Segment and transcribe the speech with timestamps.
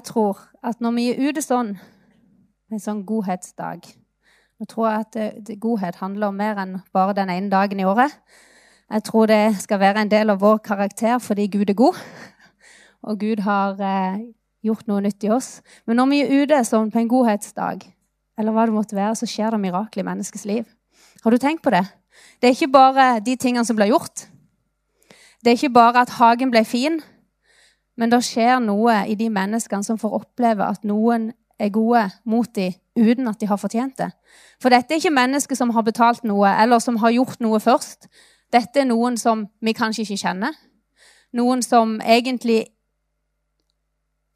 [0.00, 1.74] Jeg tror at når vi er ute sånn,
[2.72, 3.84] en sånn godhetsdag
[4.60, 7.86] Nå tror jeg at det, godhet handler om mer enn bare den ene dagen i
[7.88, 8.12] året.
[8.92, 12.00] Jeg tror det skal være en del av vår karakter fordi Gud er god,
[13.08, 14.20] og Gud har eh,
[14.64, 15.50] gjort noe nytt i oss.
[15.84, 17.84] Men når vi er ute sånn på en godhetsdag,
[18.40, 20.68] eller hva det måtte være, så skjer det mirakler i menneskets liv.
[21.24, 21.84] Har du tenkt på det?
[22.40, 24.28] Det er ikke bare de tingene som blir gjort.
[25.40, 27.00] Det er ikke bare at hagen ble fin,
[27.96, 32.48] men det skjer noe i de menneskene som får oppleve at noen er gode mot
[32.56, 34.10] dem uten at de har fortjent det.
[34.60, 38.08] For dette er ikke mennesker som har betalt noe, eller som har gjort noe først.
[38.52, 40.58] Dette er noen som vi kanskje ikke kjenner.
[41.36, 42.66] Noen som egentlig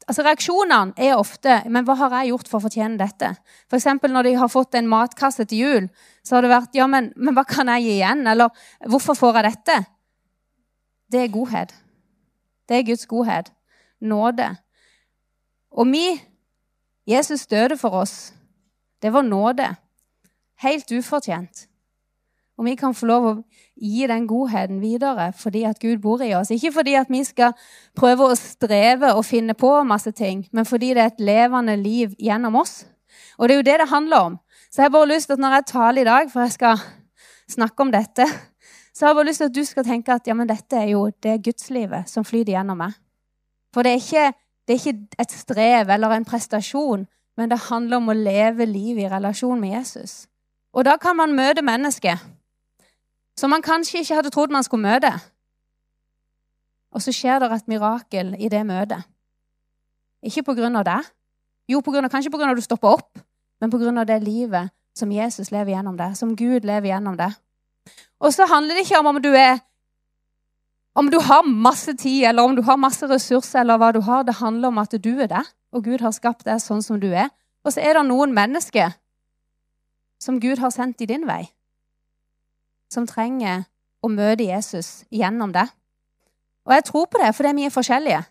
[0.05, 3.37] Altså Reaksjonene er ofte 'Men hva har jeg gjort for å fortjene dette?'
[3.71, 3.85] F.eks.
[4.03, 5.89] når de har fått en matkasse til jul,
[6.23, 8.49] så har det vært 'Ja, men, men hva kan jeg gi igjen?' Eller
[8.85, 9.85] 'Hvorfor får jeg dette?'
[11.11, 11.73] Det er godhet.
[12.69, 13.53] Det er Guds godhet.
[14.01, 14.55] Nåde.
[15.71, 16.21] Og vi
[17.07, 18.33] Jesus døde for oss.
[19.01, 19.75] Det var nåde.
[20.61, 21.67] Helt ufortjent.
[22.57, 23.33] Og vi kan få lov å
[23.75, 26.53] gi den godheten videre fordi at Gud bor i oss.
[26.55, 27.53] Ikke fordi at vi skal
[27.97, 32.15] prøve å streve og finne på masse ting, men fordi det er et levende liv
[32.19, 32.85] gjennom oss.
[33.37, 34.37] Og det er jo det det handler om.
[34.71, 36.85] Så jeg har bare lyst til at når jeg taler i dag, for jeg skal
[37.51, 38.25] snakke om dette,
[38.95, 40.93] så jeg har bare lyst til at du skal tenke at ja, men dette er
[40.93, 42.95] jo det gudslivet som flyter gjennom meg.
[43.75, 47.03] For det er, ikke, det er ikke et strev eller en prestasjon,
[47.35, 50.29] men det handler om å leve livet i relasjon med Jesus.
[50.71, 52.23] Og da kan man møte mennesker
[53.35, 55.11] som man kanskje ikke hadde trodd man skulle møte.
[56.95, 59.03] Og så skjer det et mirakel i det møtet.
[60.23, 61.01] Ikke på grunn av det.
[61.67, 63.19] Jo, på grunn av, kanskje av at du stopper opp,
[63.59, 67.17] men på grunn av det livet som Jesus lever gjennom det, som Gud lever gjennom
[67.19, 67.33] det.
[68.19, 69.59] Og så handler det ikke om om du er
[70.95, 74.23] om du har masse tid eller om du har masse ressurser, eller hva du har.
[74.23, 75.43] Det handler om at du er det,
[75.75, 77.27] og Gud har skapt deg sånn som du er.
[77.67, 78.95] Og så er det noen mennesker
[80.23, 81.43] som Gud har sendt i din vei
[82.91, 83.65] som trenger
[84.05, 85.65] å møte Jesus gjennom det.
[86.65, 88.21] Og jeg tror på det, fordi vi er forskjellige.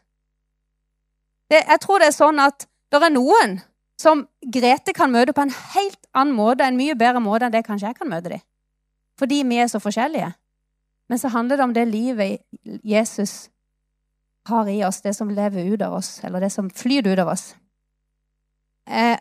[1.51, 3.59] Det, jeg tror det er sånn at det er noen
[4.01, 7.67] som Grete kan møte på en helt annen måte, en mye bedre måte enn det
[7.67, 8.45] kanskje jeg kan møte dem.
[9.19, 10.33] Fordi vi er så forskjellige.
[11.09, 12.39] Men så handler det om det livet
[12.85, 13.51] Jesus
[14.49, 17.29] har i oss, det som lever ut av oss, eller det som flyr ut av
[17.29, 17.55] oss.
[18.89, 19.19] Eh,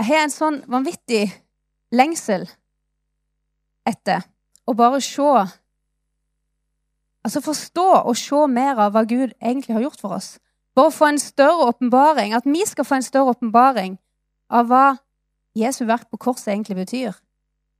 [0.00, 1.26] jeg har en sånn vanvittig
[1.92, 2.46] lengsel
[3.88, 4.24] etter
[4.68, 5.32] å bare se
[7.20, 10.38] Altså forstå og se mer av hva Gud egentlig har gjort for oss.
[10.72, 13.98] Bare få en større åpenbaring, at vi skal få en større åpenbaring
[14.48, 14.84] av hva
[15.52, 17.18] Jesu verk på korset egentlig betyr.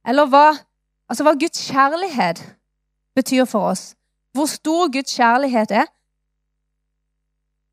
[0.06, 0.48] Eller hva,
[1.08, 2.42] altså hva Guds kjærlighet
[3.14, 3.94] betyr for oss.
[4.32, 5.86] Hvor stor Guds kjærlighet er.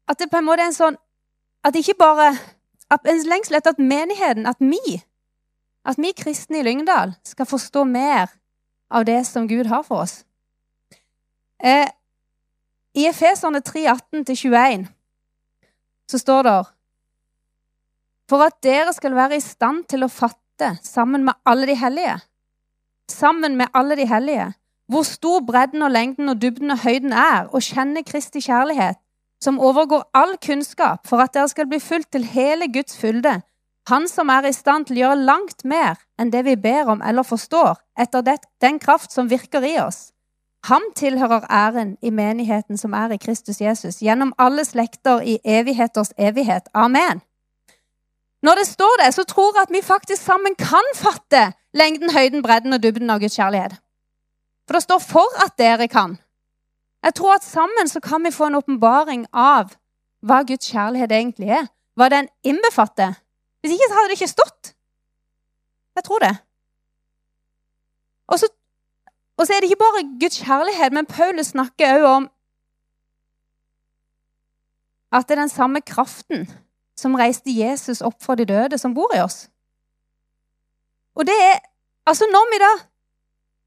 [0.08, 0.98] At det på en måte er en sånn
[1.68, 2.32] At ikke bare
[2.88, 5.02] at En lengsel etter at menigheten, at vi,
[5.84, 8.32] at vi kristne i Lyngdal skal forstå mer
[8.88, 10.22] av det som Gud har for oss.
[11.60, 11.90] Eh,
[12.96, 14.88] I Efeserne 3, 18-21
[16.08, 16.58] så står det
[18.30, 20.47] For at dere skal være i stand til å fatte
[20.84, 22.20] sammen med alle de hellige,
[23.12, 24.54] sammen med alle de hellige,
[24.88, 28.96] hvor stor bredden og lengden og dybden og høyden er, og kjenne Kristi kjærlighet,
[29.44, 33.42] som overgår all kunnskap, for at dere skal bli fulgt til hele Guds fylde,
[33.88, 37.02] han som er i stand til å gjøre langt mer enn det vi ber om
[37.02, 40.12] eller forstår, etter det, den kraft som virker i oss.
[40.68, 46.12] Ham tilhører æren i menigheten som er i Kristus Jesus, gjennom alle slekter i evigheters
[46.18, 46.68] evighet.
[46.74, 47.22] Amen.
[48.42, 52.44] Når det står det, så tror jeg at vi faktisk sammen kan fatte lengden, høyden,
[52.44, 53.76] bredden og dybden av Guds kjærlighet.
[54.68, 56.18] For det står 'for at dere kan'.
[57.04, 59.76] Jeg tror at sammen så kan vi få en åpenbaring av
[60.22, 61.68] hva Guds kjærlighet egentlig er.
[61.96, 63.14] Hva den innbefatter.
[63.62, 64.74] Hvis ikke så hadde det ikke stått.
[65.96, 66.38] Jeg tror det.
[68.28, 68.48] Og så,
[69.38, 72.30] og så er det ikke bare Guds kjærlighet, men Paulus snakker òg om
[75.12, 76.67] at det er den samme kraften
[76.98, 79.48] som reiste Jesus opp fra de døde, som bor i oss.
[81.16, 81.60] Og det er
[82.08, 82.74] Altså, når vi da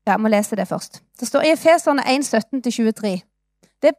[0.06, 1.02] Ja, jeg må lese det først.
[1.20, 3.08] Det står i Efeserne 1, 17-23.
[3.82, 3.98] Det er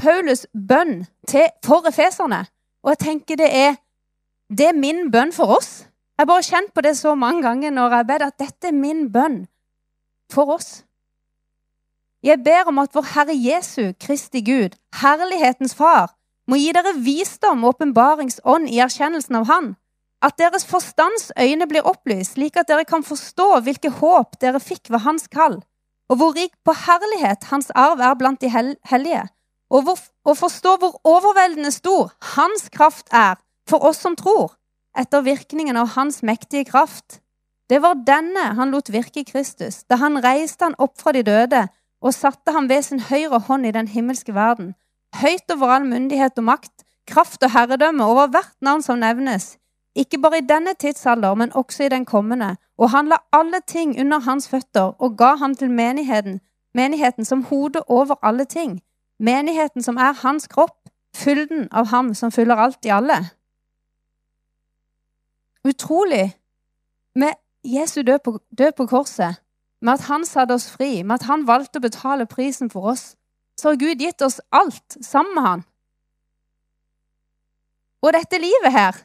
[0.00, 2.46] Paulus' bønn til, for efeserne.
[2.82, 3.74] Og jeg tenker det er
[4.58, 5.88] det er min bønn for oss.
[6.18, 8.72] Jeg har bare kjent på det så mange ganger når jeg ber at dette er
[8.76, 9.46] min bønn
[10.32, 10.84] for oss.
[12.22, 16.14] Jeg ber om at vår Herre Jesu, Kristi Gud, herlighetens Far,
[16.48, 19.74] må gi dere visdom og åpenbaringsånd i erkjennelsen av Han,
[20.22, 24.90] at deres forstands øyne blir opplyst, slik at dere kan forstå hvilke håp dere fikk
[24.90, 25.60] ved Hans kall,
[26.10, 29.24] og hvor rik på herlighet Hans arv er blant de hellige,
[29.72, 33.38] og, hvor, og forstå hvor overveldende stor hans kraft er
[33.68, 34.52] for oss som tror,
[34.98, 37.22] etter virkningen av hans mektige kraft.
[37.70, 41.22] Det var denne han lot virke i Kristus, da han reiste han opp fra de
[41.24, 41.64] døde
[42.02, 44.74] og satte ham ved sin høyre hånd i den himmelske verden,
[45.14, 49.56] høyt over all myndighet og makt, kraft og herredømme over hvert navn som nevnes,
[49.94, 54.00] ikke bare i denne tidsalder, men også i den kommende, og han la alle ting
[54.00, 56.40] under hans føtter og ga ham til menigheten,
[56.74, 58.80] menigheten som hode over alle ting,
[59.20, 60.78] menigheten som er hans kropp,
[61.16, 63.18] fylden av ham som fyller alt i alle.
[65.68, 66.32] Utrolig
[67.14, 67.32] med
[67.64, 69.42] Jesu død på, død på korset,
[69.82, 73.12] med at han satte oss fri, med at han valgte å betale prisen for oss,
[73.58, 75.64] så har Gud gitt oss alt sammen med han.
[78.02, 78.96] Og dette livet her,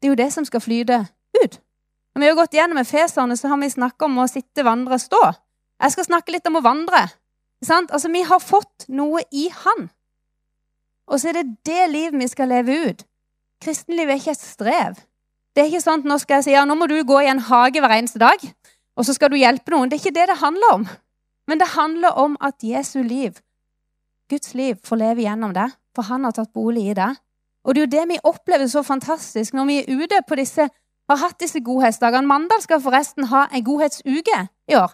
[0.00, 1.04] det er jo det som skal flyte
[1.42, 1.60] ut.
[2.14, 5.22] Når vi har gått gjennom Efeserne, så har vi snakka om å sitte, vandre, stå.
[5.82, 7.06] Jeg skal snakke litt om å vandre.
[7.70, 9.88] Altså, Vi har fått noe i Han.
[11.06, 13.04] Og så er det det livet vi skal leve ut.
[13.62, 15.00] Kristenlivet er ikke et strev.
[15.54, 17.30] Det er ikke sånn at nå skal jeg si ja, nå må du gå i
[17.30, 18.40] en hage hver eneste dag,
[18.96, 19.90] og så skal du hjelpe noen.
[19.90, 20.86] Det er ikke det det handler om.
[21.46, 23.38] Men det handler om at Jesu liv,
[24.34, 25.70] Guds liv, får leve gjennom det.
[25.94, 27.12] For han har tatt bolig i det.
[27.64, 30.68] Og det er jo det vi opplever så fantastisk når vi er ute på disse,
[31.08, 32.26] har hatt disse godhetsdagene.
[32.28, 34.92] Mandal skal forresten ha en godhetsuke i år.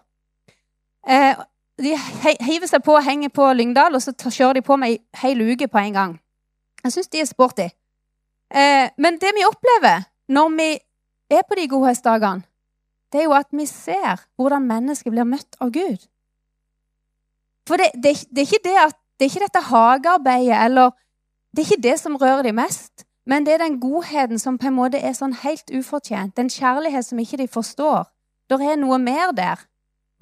[1.08, 1.38] Eh,
[1.81, 1.94] de
[2.44, 5.40] hiver seg på og henger på Lyngdal, og så kjører de på med ei hel
[5.52, 6.12] uke på en gang.
[6.84, 7.69] Jeg syns de er sporty.
[8.50, 10.70] Eh, men det vi opplever når vi
[11.31, 12.42] er på de godhetsdagene,
[13.12, 16.06] det er jo at vi ser hvordan mennesket blir møtt av Gud.
[17.66, 20.90] For det, det, det, er ikke det at, det er ikke dette hagearbeidet eller
[21.50, 24.69] Det er ikke det som rører dem mest, men det er den godheten som på
[24.70, 26.37] en måte er sånn helt ufortjent.
[26.37, 28.05] Den kjærlighet som ikke de forstår.
[28.46, 29.58] Det er noe mer der.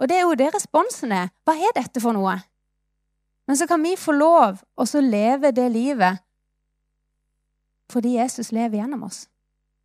[0.00, 1.28] Og det er jo det responsen er.
[1.44, 2.38] Hva er dette for noe?
[3.46, 6.24] Men så kan vi få lov å leve det livet
[7.92, 9.28] fordi Jesus lever gjennom oss.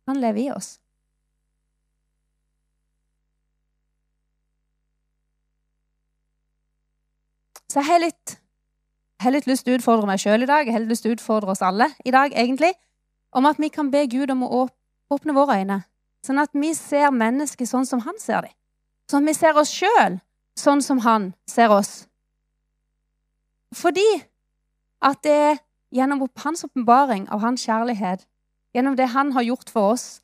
[0.08, 0.78] Han lever i oss.
[7.68, 8.36] Så jeg har litt,
[9.24, 11.16] har litt lyst til å utfordre meg sjøl i dag, jeg har lyst til å
[11.18, 12.72] utfordre oss alle i dag, egentlig,
[13.34, 14.66] om at vi kan be Gud om å
[15.12, 15.80] åpne våre øyne,
[16.24, 18.54] sånn at vi ser mennesket sånn som han ser dem.
[19.10, 20.20] Sånn at vi ser oss sjøl
[20.58, 22.06] sånn som han ser oss.
[23.74, 24.06] Fordi
[25.04, 25.56] at det er
[25.94, 28.24] gjennom hans åpenbaring av hans kjærlighet
[28.74, 30.22] gjennom det han har gjort for oss,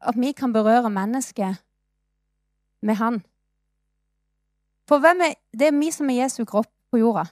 [0.00, 1.62] at vi kan berøre mennesket
[2.82, 3.22] med han.
[4.88, 7.26] For hvem er, det er vi som er Jesu kropp på jorda.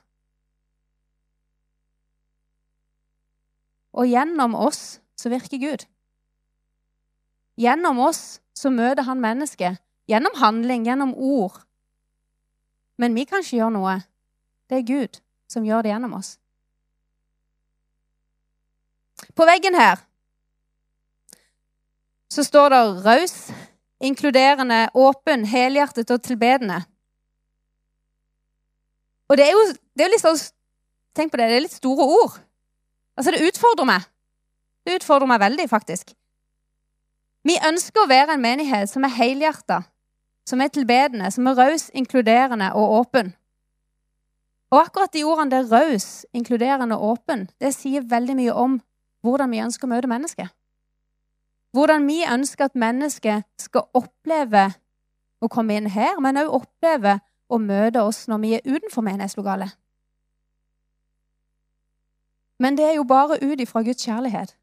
[3.95, 5.85] Og gjennom oss så virker Gud.
[7.61, 9.79] Gjennom oss så møter han mennesket.
[10.11, 11.61] Gjennom handling, gjennom ord.
[12.99, 13.99] Men vi kan ikke gjøre noe.
[14.71, 15.21] Det er Gud
[15.51, 16.35] som gjør det gjennom oss.
[19.35, 20.03] På veggen her
[22.35, 23.53] så står det 'raus',
[24.01, 26.83] inkluderende, åpen, helhjertet og tilbedende.
[29.29, 29.63] Og det er jo,
[29.95, 30.43] det er litt sånn
[31.15, 32.33] Tenk på det, det er litt store ord.
[33.17, 34.07] Altså, det utfordrer meg.
[34.85, 36.13] Det utfordrer meg veldig, faktisk.
[37.45, 39.83] Vi ønsker å være en menighet som er helhjerta,
[40.49, 43.35] som er tilbedende, som er raus, inkluderende og åpen.
[44.73, 48.79] Og akkurat de ordene der raus, inkluderende og åpen, det sier veldig mye om
[49.25, 50.51] hvordan vi ønsker å møte mennesket.
[51.75, 54.67] Hvordan vi ønsker at mennesket skal oppleve
[55.43, 57.19] å komme inn her, men òg oppleve
[57.53, 59.77] å møte oss når vi er utenfor menighetslokalet.
[62.65, 64.57] Men det er jo bare ut ifra Guds kjærlighet,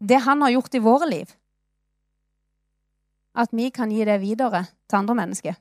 [0.00, 1.34] det Han har gjort i våre liv,
[3.34, 5.58] at vi kan gi det videre til andre mennesker.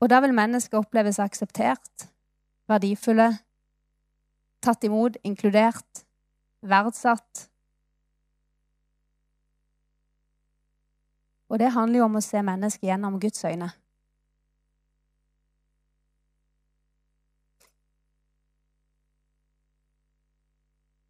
[0.00, 2.08] Og da vil mennesket oppleves akseptert,
[2.68, 3.30] verdifulle,
[4.62, 6.04] tatt imot, inkludert,
[6.62, 7.48] verdsatt.
[11.48, 13.70] Og det handler jo om å se mennesket gjennom Guds øyne.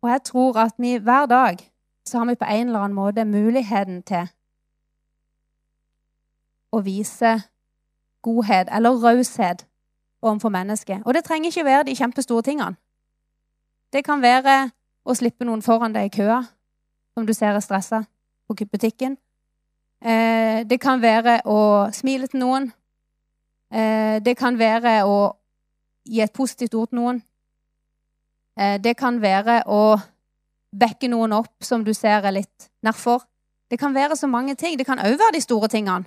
[0.06, 1.56] Og jeg tror at vi hver dag
[2.04, 4.28] så har vi på en eller annen måte muligheten til
[6.70, 7.32] å vise
[8.22, 9.66] godhet eller raushet
[10.22, 11.02] overfor mennesket.
[11.04, 12.76] Og det trenger ikke være de kjempestore tingene.
[13.92, 14.70] Det kan være
[15.02, 16.38] å slippe noen foran deg i køa,
[17.14, 18.04] som du ser er stressa
[18.46, 19.18] på butikken.
[20.04, 22.72] Eh, det kan være å smile til noen.
[23.74, 25.34] Eh, det kan være å
[26.06, 27.22] gi et positivt ord til noen.
[28.58, 29.96] Eh, det kan være å
[30.76, 33.24] backe noen opp som du ser er litt nedfor.
[33.70, 34.78] Det kan være så mange ting.
[34.78, 36.06] Det kan òg være de store tingene.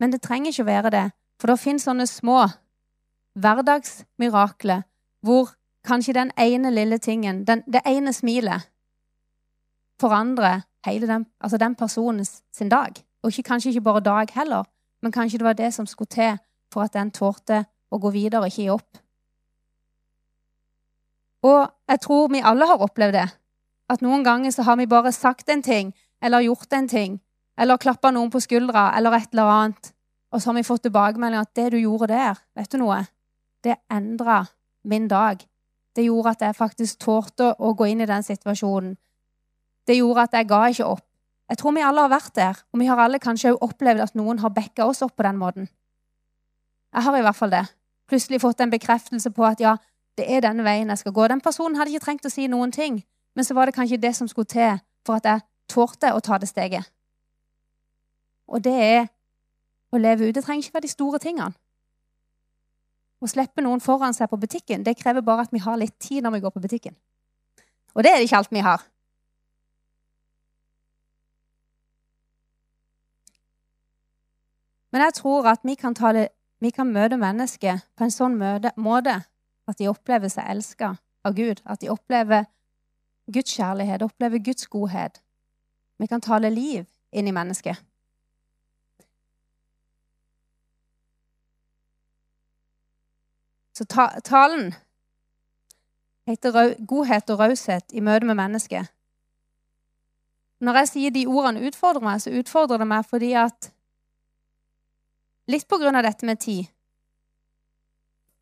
[0.00, 1.06] Men det trenger ikke å være det.
[1.40, 2.42] For det fins sånne små
[3.40, 4.82] hverdagsmirakler
[5.24, 5.52] hvor
[5.86, 8.68] kanskje den ene lille tingen, den, det ene smilet,
[10.00, 12.96] forandrer hele den, altså den personens sin dag.
[13.22, 14.64] Og ikke, kanskje ikke bare dag heller,
[15.02, 16.38] men kanskje det var det som skulle til
[16.72, 19.00] for at den tålte å gå videre og ikke gi opp.
[21.42, 23.28] Og jeg tror vi alle har opplevd det.
[23.90, 27.20] At noen ganger så har vi bare sagt en ting eller gjort en ting
[27.60, 29.92] eller klappa noen på skuldra eller et eller annet,
[30.32, 33.02] og så har vi fått tilbakemelding at det du gjorde der, vet du noe,
[33.64, 34.44] det endra
[34.88, 35.42] min dag.
[35.96, 38.94] Det gjorde at jeg faktisk tålte å gå inn i den situasjonen.
[39.86, 41.04] Det gjorde at jeg ga ikke opp.
[41.50, 44.16] Jeg tror vi alle har vært der, og vi har alle kanskje òg opplevd at
[44.16, 45.66] noen har backa oss opp på den måten.
[46.94, 47.64] Jeg har i hvert fall det.
[48.08, 49.76] Plutselig fått en bekreftelse på at ja,
[50.18, 51.26] det er denne veien jeg skal gå.
[51.28, 53.02] Den personen hadde ikke trengt å si noen ting,
[53.36, 56.38] men så var det kanskje det som skulle til for at jeg tålte å ta
[56.38, 56.90] det steget.
[58.50, 59.08] Og det er
[59.94, 60.34] å leve ut.
[60.34, 61.54] Det trenger ikke være de store tingene.
[63.20, 66.24] Å slippe noen foran seg på butikken det krever bare at vi har litt tid
[66.24, 66.96] når vi går på butikken.
[67.94, 68.86] Og det er det ikke alt vi har.
[74.90, 78.72] Men jeg tror at vi kan, tale, vi kan møte mennesker på en sånn møte,
[78.76, 79.20] måte
[79.70, 80.94] at de opplever seg elska
[81.26, 81.62] av Gud.
[81.64, 82.48] At de opplever
[83.30, 85.22] Guds kjærlighet, opplever Guds godhet.
[85.98, 87.78] Vi kan tale liv inn i mennesket.
[93.76, 94.74] Så ta, talen
[96.28, 98.90] heter godhet og raushet i møte med mennesket.
[100.60, 103.70] Når jeg sier de ordene utfordrer meg, så utfordrer det meg fordi at
[105.50, 106.68] Litt på grunn av dette med tid.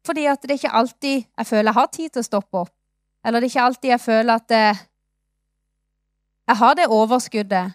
[0.06, 2.74] Fordi at det er ikke alltid jeg føler jeg har tid til å stoppe opp.
[3.24, 4.80] Eller det er ikke alltid jeg føler at eh,
[6.48, 7.74] jeg har det overskuddet.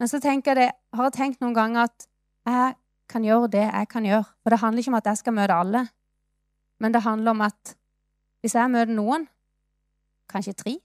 [0.00, 2.06] Men så jeg det, har jeg tenkt noen ganger at
[2.46, 2.74] jeg
[3.08, 4.24] kan gjøre det jeg kan gjøre.
[4.42, 5.86] For det handler ikke om at jeg skal møte alle,
[6.80, 7.76] men det handler om at
[8.40, 9.28] hvis jeg møter noen,
[10.30, 10.76] kanskje tre,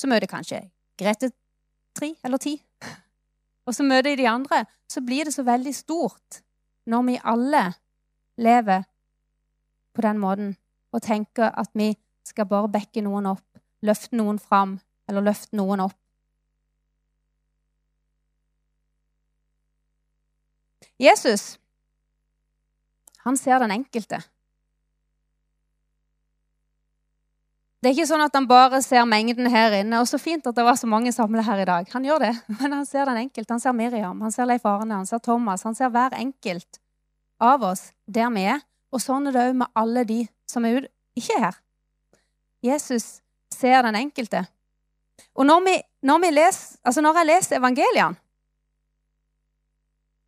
[0.00, 0.60] så møter jeg kanskje
[0.94, 1.32] Grete
[1.98, 2.54] tre eller ti
[3.64, 6.40] og så møter jeg de andre, så blir det så veldig stort
[6.90, 7.64] når vi alle
[8.36, 8.84] lever
[9.94, 10.54] på den måten
[10.94, 11.94] og tenker at vi
[12.26, 13.44] skal bare backe noen opp,
[13.84, 15.98] løfte noen fram eller løfte noen opp.
[21.00, 21.58] Jesus,
[23.24, 24.22] han ser den enkelte.
[27.84, 29.98] Det er ikke sånn at han bare ser mengden her inne.
[30.00, 31.90] Og så fint at det var så mange samla her i dag.
[31.92, 33.52] Han gjør det, men han ser den enkelte.
[33.52, 35.66] Han ser Miriam, han ser Leif Arne, han ser Thomas.
[35.68, 36.80] Han ser hver enkelt
[37.42, 38.64] av oss der vi er.
[38.94, 40.20] Og sånn er det òg med alle de
[40.50, 40.86] som er
[41.18, 41.56] ikke er her.
[42.64, 43.20] Jesus
[43.52, 44.44] ser den enkelte.
[45.34, 45.74] Og når, vi,
[46.06, 48.18] når, vi les, altså når jeg leser evangeliene,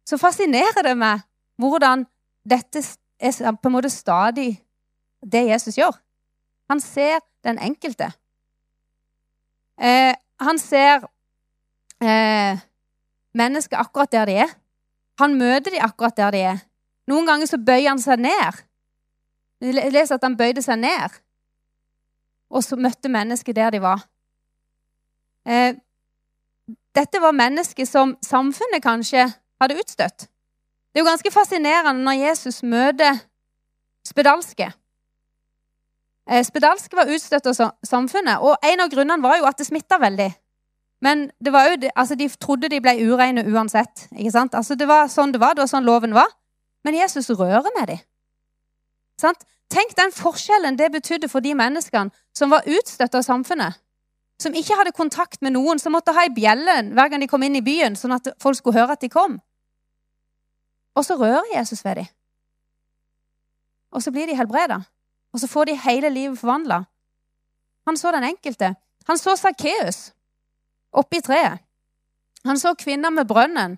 [0.07, 1.25] så fascinerer det meg
[1.59, 2.05] hvordan
[2.47, 2.83] dette
[3.19, 4.53] er på en måte stadig
[5.23, 5.97] det Jesus gjør.
[6.71, 8.13] Han ser den enkelte.
[9.81, 11.09] Eh, han ser
[12.03, 12.63] eh,
[13.35, 14.55] mennesker akkurat der de er.
[15.19, 16.63] Han møter dem akkurat der de er.
[17.07, 18.63] Noen ganger så bøyer han seg ned.
[19.63, 21.15] Jeg leser at han bøyde seg ned,
[22.53, 24.03] og så møtte mennesket der de var.
[25.47, 25.79] Eh,
[26.97, 29.29] dette var mennesker som samfunnet kanskje
[29.61, 30.27] hadde utstøtt.
[30.27, 33.21] Det er jo ganske fascinerende når Jesus møter
[34.07, 34.71] spedalske.
[36.27, 40.01] Eh, spedalske var utstøtt av samfunnet, og en av grunnene var jo at det smitta
[40.03, 40.31] veldig.
[41.05, 44.09] Men det var jo, altså de trodde de ble ureine uansett.
[44.17, 44.55] ikke sant?
[44.55, 46.33] Altså Det var sånn det var, det var sånn loven var.
[46.87, 48.03] Men Jesus rører med dem.
[49.19, 49.43] Sant?
[49.73, 53.81] Tenk den forskjellen det betydde for de menneskene som var utstøtt av samfunnet.
[54.39, 57.43] Som ikke hadde kontakt med noen, som måtte ha i bjellen hver gang de kom
[57.43, 59.41] inn i byen, sånn at folk skulle høre at de kom.
[60.95, 62.11] Og så rører Jesus ved dem.
[63.91, 64.83] Og så blir de helbreda.
[65.35, 66.85] Og så får de hele livet forvandla.
[67.89, 68.75] Han så den enkelte.
[69.09, 70.13] Han så Sakkeus
[71.13, 71.59] i treet.
[72.45, 73.77] Han så kvinner med brønnen.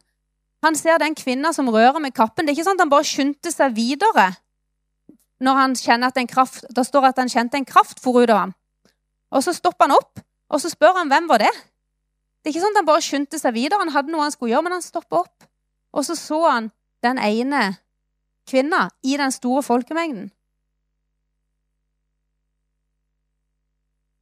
[0.66, 2.46] Han ser den kvinna som rører med kappen.
[2.46, 4.32] Det er ikke sånn at han bare skyndte seg videre
[5.38, 8.30] når han kjenner at en kraft Da står at han kjente en kraft for ut
[8.30, 8.54] av ham.
[9.30, 10.18] Og så stopper han opp,
[10.50, 13.38] og så spør han hvem var det Det er ikke sånn at han bare skyndte
[13.38, 13.82] seg videre.
[13.84, 15.46] Han hadde noe han skulle gjøre, men han stopper opp.
[15.94, 16.70] Og så så han
[17.04, 17.78] den ene
[18.48, 20.30] kvinna i den store folkemengden.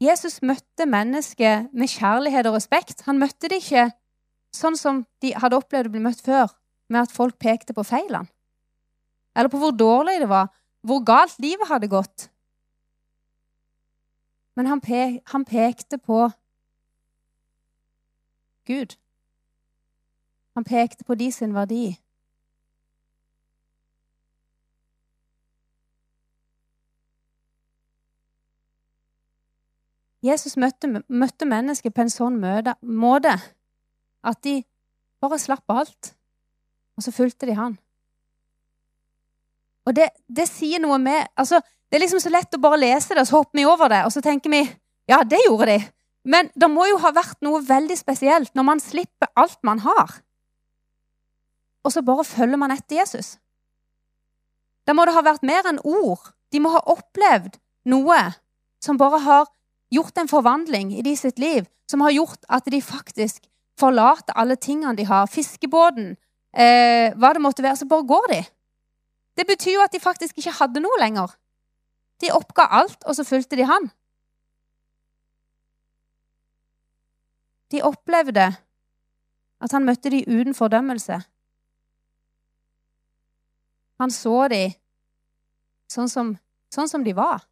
[0.02, 3.06] Jesus møtte mennesket med kjærlighet og respekt.
[3.06, 3.86] Han møtte det ikke
[4.54, 6.52] sånn som de hadde opplevd å bli møtt før,
[6.88, 8.28] med at folk pekte på feilene.
[9.36, 10.48] Eller på hvor dårlig det var,
[10.86, 12.28] hvor galt livet hadde gått.
[14.56, 16.30] Men han, pe han pekte på
[18.66, 18.96] Gud.
[20.56, 21.98] Han pekte på de sin verdi.
[30.24, 33.36] Jesus møtte, møtte mennesket på en sånn møte, måte
[34.24, 34.60] at de
[35.22, 36.12] bare slapp alt,
[36.96, 37.76] og så fulgte de han.
[39.86, 43.14] Og det, det sier noe med altså, Det er liksom så lett å bare lese
[43.14, 44.64] det, og så hopper vi over det, og så tenker vi
[45.06, 45.76] ja, det gjorde de.
[46.26, 50.16] Men det må jo ha vært noe veldig spesielt når man slipper alt man har,
[51.86, 53.36] og så bare følger man etter Jesus.
[54.86, 56.32] Da må det ha vært mer enn ord.
[56.50, 58.18] De må ha opplevd noe
[58.82, 59.46] som bare har
[59.94, 63.46] gjort en forvandling i de sitt liv, som har gjort at de faktisk
[63.80, 66.16] forlater alle tingene de har, fiskebåten,
[66.56, 68.42] eh, hva det måtte være, så bare går de.
[69.36, 71.36] Det betyr jo at de faktisk ikke hadde noe lenger.
[72.20, 73.90] De oppga alt, og så fulgte de han.
[77.72, 78.46] De opplevde
[79.60, 81.20] at han møtte de uten fordømmelse.
[84.00, 84.62] Han så de
[85.92, 86.32] sånn som,
[86.72, 87.44] sånn som de var.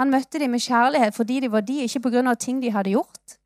[0.00, 3.39] Han møtte de med kjærlighet fordi de var de, ikke av ting de hadde gjort.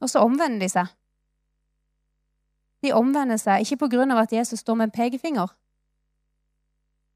[0.00, 0.92] Og så omvender de seg.
[2.82, 3.80] De omvender seg ikke
[4.14, 5.50] av at Jesus står med en pekefinger,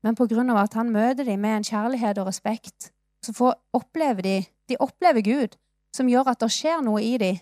[0.03, 0.17] men
[0.51, 2.91] av at han møter dem med en kjærlighet og respekt.
[3.23, 4.37] Så får, opplever de,
[4.69, 5.55] de opplever Gud,
[5.95, 7.39] som gjør at det skjer noe i dem,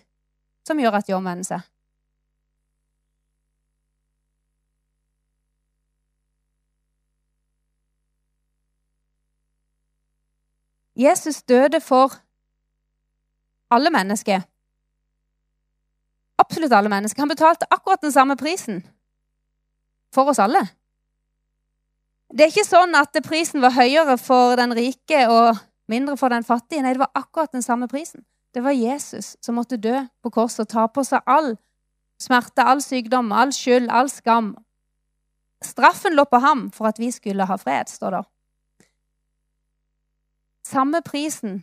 [0.67, 1.61] som gjør at de omvender seg.
[11.01, 12.13] Jesus døde for
[13.71, 14.50] alle mennesker.
[16.51, 17.21] Absolutt alle mennesker.
[17.21, 18.81] Han betalte akkurat den samme prisen
[20.11, 20.65] for oss alle.
[22.27, 25.61] Det er ikke sånn at prisen var høyere for den rike og
[25.91, 26.83] mindre for den fattige.
[26.83, 28.25] Nei, det var akkurat den samme prisen.
[28.51, 31.53] Det var Jesus som måtte dø på korset og ta på seg all
[32.19, 34.51] smerte, all sykdom, all skyld, all skam.
[35.63, 38.21] Straffen lå på ham for at vi skulle ha fred, står det.
[40.67, 41.61] Samme prisen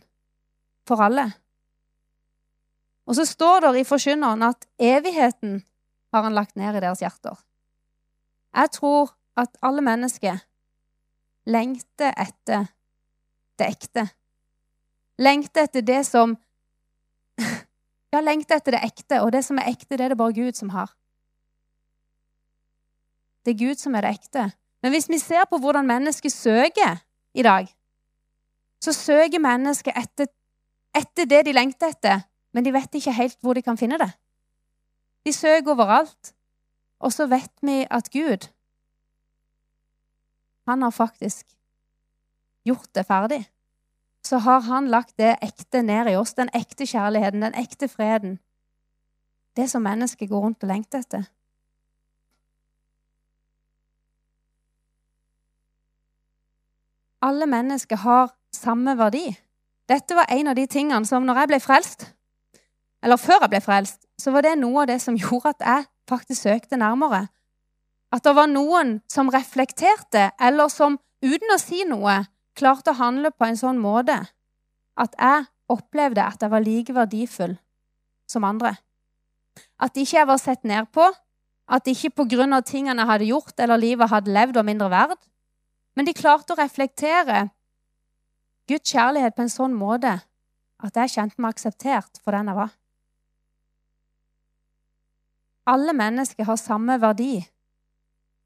[0.89, 1.29] for alle.
[3.09, 5.63] Og så står det i Forkynneren at evigheten
[6.13, 7.39] har han lagt ned i deres hjerter.
[8.53, 10.37] Jeg tror at alle mennesker
[11.49, 12.69] lengter etter
[13.57, 14.05] det ekte.
[15.19, 16.37] Lengter etter det som
[18.13, 20.57] Ja, lengter etter det ekte, og det som er ekte, det er det bare Gud
[20.57, 20.89] som har.
[23.45, 24.47] Det er Gud som er det ekte.
[24.81, 27.03] Men hvis vi ser på hvordan mennesker søker
[27.37, 27.69] i dag,
[28.81, 30.25] så søker mennesker etter,
[30.97, 34.11] etter det de lengter etter, men de vet ikke helt hvor de kan finne det.
[35.25, 36.33] De søker overalt.
[36.99, 38.49] Og så vet vi at Gud,
[40.67, 41.55] han har faktisk
[42.67, 43.45] gjort det ferdig.
[44.23, 48.39] Så har han lagt det ekte ned i oss, den ekte kjærligheten, den ekte freden.
[49.55, 51.23] Det som mennesket går rundt og lengter etter.
[57.21, 59.25] Alle mennesker har samme verdi.
[59.89, 62.05] Dette var en av de tingene som når jeg ble frelst,
[63.03, 65.87] eller før jeg ble frelst, så var det noe av det som gjorde at jeg
[66.09, 67.27] faktisk søkte nærmere.
[68.11, 72.23] At det var noen som reflekterte, eller som uten å si noe
[72.57, 74.17] klarte å handle på en sånn måte
[74.99, 77.55] at jeg opplevde at jeg var like verdifull
[78.29, 78.73] som andre.
[79.79, 81.05] At ikke jeg var sett ned på,
[81.69, 85.17] at ikke av tingene jeg hadde gjort eller livet hadde levd, var mindre verd.
[85.95, 87.49] Men de klarte å reflektere
[88.67, 90.19] Guds kjærlighet på en sånn måte
[90.79, 92.73] at jeg kjente meg akseptert for den jeg var.
[95.69, 97.43] Alle mennesker har samme verdi.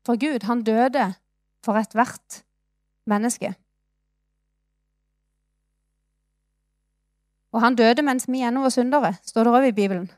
[0.05, 1.13] For Gud, han døde
[1.63, 2.43] for ethvert
[3.07, 3.53] menneske.
[7.53, 10.09] Og han døde mens vi ennå var syndere, står det òg i Bibelen.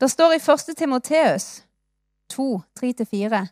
[0.00, 0.76] Det står i 1.
[0.78, 1.64] Timoteus
[2.32, 3.42] 2, 3-4.: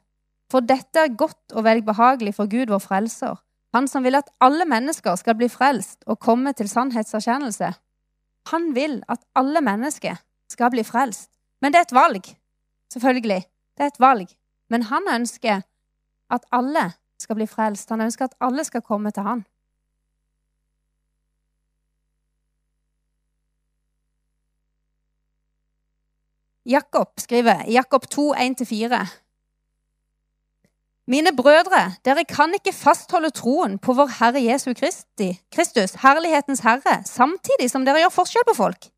[0.50, 3.36] For dette er godt og velbehagelig for Gud, vår frelser
[3.74, 7.72] han som vil at alle mennesker skal bli frelst og komme til sannhetserkjennelse.
[8.52, 10.16] Han vil at alle mennesker
[10.50, 11.30] skal bli frelst.
[11.60, 12.30] Men det er et valg.
[12.92, 13.44] Selvfølgelig.
[13.76, 14.28] Det er et valg.
[14.68, 15.60] Men han ønsker
[16.30, 17.90] at alle skal bli frelst.
[17.90, 19.44] Han ønsker at alle skal komme til han.
[26.68, 29.06] Jakob skriver Jakob 2, 1-4.
[31.06, 36.98] Mine brødre, dere kan ikke fastholde troen på vår Herre Jesu Kristi, Kristus, herlighetens Herre,
[37.04, 38.90] samtidig som dere gjør forskjell på folk.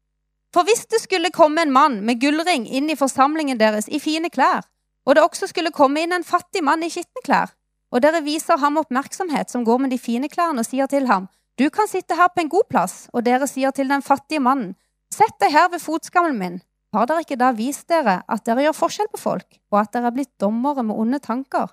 [0.54, 4.30] For hvis det skulle komme en mann med gullring inn i forsamlingen deres i fine
[4.34, 4.66] klær,
[5.06, 7.52] og det også skulle komme inn en fattig mann i skitne klær,
[7.90, 11.28] og dere viser ham oppmerksomhet som går med de fine klærne og sier til ham,
[11.58, 14.74] du kan sitte her på en god plass, og dere sier til den fattige mannen,
[15.12, 16.58] sett deg her ved fotskammelen min,
[16.94, 20.10] har dere ikke da vist dere at dere gjør forskjell på folk, og at dere
[20.10, 21.70] er blitt dommere med onde tanker?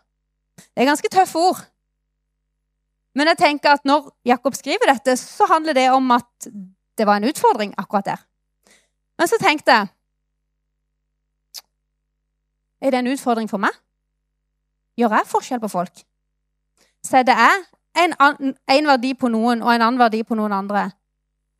[0.57, 1.61] Det er ganske tøffe ord.
[3.17, 6.49] Men jeg tenker at når Jakob skriver dette, så handler det om at
[6.97, 8.21] det var en utfordring akkurat der.
[9.17, 9.87] Men så tenkte jeg
[12.81, 13.73] Er det en utfordring for meg?
[14.97, 16.03] Gjør jeg forskjell på folk?
[17.05, 17.63] Setter jeg
[17.97, 18.13] en,
[18.69, 20.91] en verdi på noen og en annen verdi på noen andre?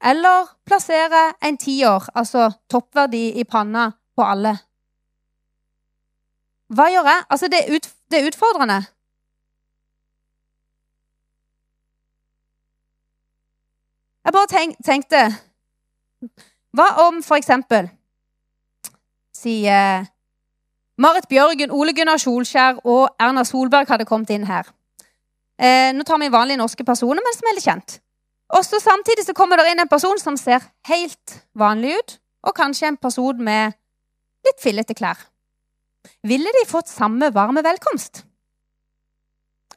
[0.05, 4.53] Eller plasserer en tiår, altså toppverdi, i panna på alle?
[6.69, 7.23] Hva gjør jeg?
[7.29, 8.77] Altså, det er, ut, det er utfordrende.
[14.25, 15.21] Jeg bare tenk, tenkte
[16.75, 17.89] Hva om eksempel
[19.37, 20.07] sier
[20.97, 24.65] Marit Bjørgen, Ole Gunnar Solskjær og Erna Solberg hadde kommet inn her.
[25.61, 27.99] Eh, nå tar vi vanlige norske personer, men som er litt kjent.
[28.57, 32.15] Også Samtidig så kommer det inn en person som ser helt vanlig ut,
[32.47, 33.75] og kanskje en person med
[34.47, 35.19] litt fillete klær.
[36.23, 38.23] Ville de fått samme varme velkomst?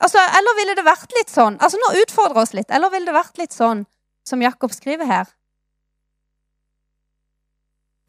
[0.00, 2.70] Altså, Eller ville det vært litt sånn altså Nå utfordrer oss litt.
[2.72, 3.82] Eller ville det vært litt sånn
[4.24, 5.26] som Jakob skriver her?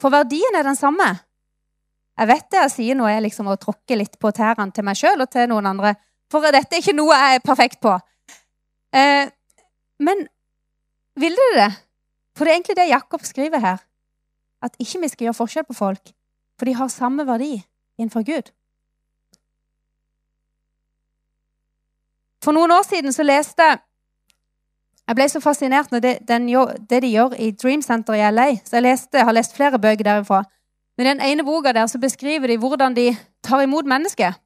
[0.02, 1.06] For verdien er den samme.
[2.18, 4.98] Jeg vet det jeg sier nå, er liksom å tråkke litt på tærne til meg
[4.98, 5.94] sjøl og til noen andre.
[6.32, 7.92] For dette er ikke noe jeg er perfekt på.
[8.98, 9.30] Eh,
[10.02, 10.26] men
[11.22, 11.70] ville det det?
[12.36, 13.84] For det er egentlig det Jakob skriver her.
[14.62, 16.12] At ikke vi skal gjøre forskjell på folk,
[16.58, 17.54] for de har samme verdi
[17.98, 18.50] innenfor Gud.
[22.42, 23.82] For noen år siden så leste jeg
[25.08, 26.46] Jeg ble så fascinert når det, den,
[26.90, 28.48] det de gjør i Dream Center i LA.
[28.64, 30.44] Så jeg, leste, har lest flere bøker derifra.
[30.98, 33.10] Men i den ene boka der så beskriver de hvordan de
[33.44, 34.38] tar imot mennesket.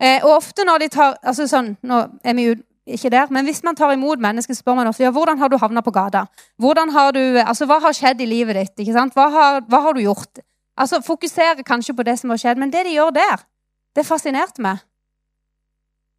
[0.00, 2.54] Eh, og ofte når de tar altså sånn, Nå er vi jo
[2.90, 5.58] ikke der, men hvis man tar imot mennesker, spør man ofte ja, hvordan har du
[5.60, 6.24] havna på gata.
[6.58, 8.78] Hvordan har du, altså Hva har skjedd i livet ditt?
[8.80, 9.14] ikke sant?
[9.14, 10.40] Hva har, hva har du gjort?
[10.80, 13.44] Altså Fokusere kanskje på det som har skjedd, men det de gjør der,
[13.96, 14.80] det fascinerte meg.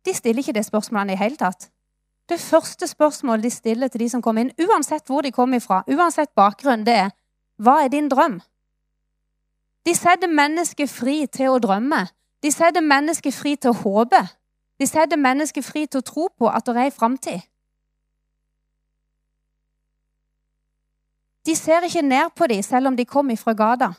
[0.06, 1.72] De stiller ikke det spørsmålet i hele tatt.
[2.32, 5.82] Det første spørsmålet de stiller til de som kommer inn, uansett hvor de kommer ifra,
[5.92, 7.10] uansett bakgrunn, det er
[7.60, 8.38] hva er din drøm?
[9.86, 12.06] De setter mennesket fri til å drømme.
[12.44, 14.22] De setter mennesket fri til å håpe.
[14.80, 17.42] De setter mennesket fri til å tro på at det er en framtid.
[21.46, 23.92] De ser ikke ned på dem selv om de kommer fra gata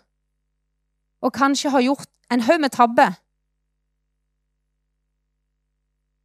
[1.22, 3.12] og kanskje har gjort en haug med tabber.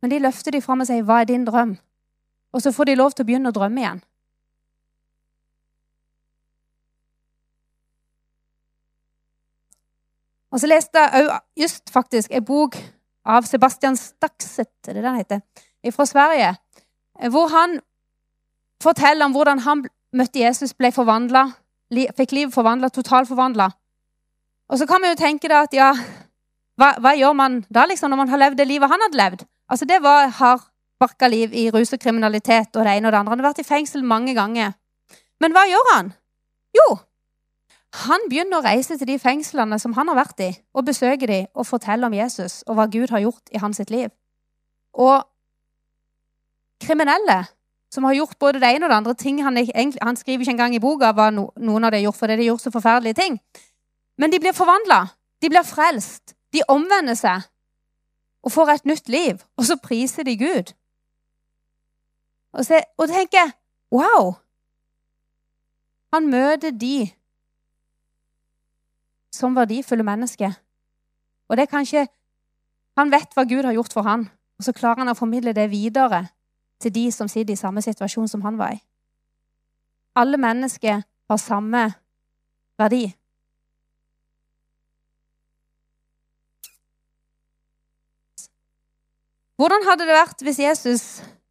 [0.01, 1.77] Men de løfter de fram og sier, 'Hva er din drøm?'
[2.53, 4.03] Og så får de lov til å begynne å drømme igjen.
[10.51, 11.27] Og så leste jeg
[11.59, 12.77] just faktisk en bok
[13.27, 15.41] av Sebastian Stakset, det er det han heter,
[15.91, 16.53] fra Sverige,
[17.31, 17.79] hvor han
[18.83, 19.83] forteller om hvordan han
[20.15, 21.49] møtte Jesus, ble forvandla,
[21.91, 23.67] fikk livet forvandla, totalforvandla.
[24.71, 25.91] Og så kan vi jo tenke da at ja,
[26.77, 29.45] hva, hva, gjør man da liksom når man har levd det livet han hadde levd?
[29.67, 30.29] Altså Det var
[30.97, 33.31] hardbarka liv i rus og kriminalitet og det ene og det andre.
[33.31, 34.73] Han har vært i fengsel mange ganger.
[35.39, 36.13] Men hva gjør han?
[36.73, 36.97] Jo,
[38.07, 41.47] han begynner å reise til de fengslene som han har vært i, og besøke dem
[41.55, 44.09] og fortelle om Jesus og hva Gud har gjort i hans liv.
[44.93, 45.23] Og
[46.83, 47.45] kriminelle
[47.93, 50.51] som har gjort både det ene og det andre ting Han, egentlig, han skriver ikke
[50.51, 52.71] engang i boka hva no, noen av dem har gjort, fordi de har gjort så
[52.71, 53.39] forferdelige ting.
[54.17, 55.07] Men de blir forvandla.
[55.41, 56.35] De blir frelst.
[56.53, 57.45] De omvender seg
[58.43, 59.39] og får et nytt liv.
[59.57, 60.73] Og så priser de Gud.
[62.57, 63.53] Og, så, og tenker
[63.93, 64.33] Wow!
[66.13, 67.09] Han møter de
[69.35, 70.55] som verdifulle mennesker.
[71.47, 72.07] Og det er kanskje
[72.97, 74.23] Han vet hva Gud har gjort for han,
[74.57, 76.23] og så klarer han å formidle det videre
[76.81, 78.79] til de som sitter i samme situasjon som han var i.
[80.17, 81.83] Alle mennesker har samme
[82.81, 83.03] verdi.
[89.61, 91.05] Hvordan hadde det vært hvis Jesus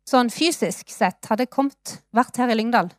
[0.07, 2.93] sånn fysisk sett hadde kommet, vært her i Lyngdal?